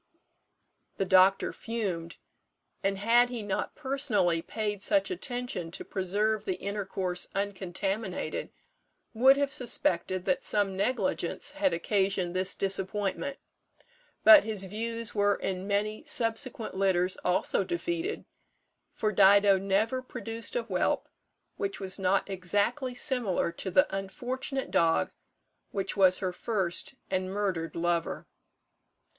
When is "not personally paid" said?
3.43-4.81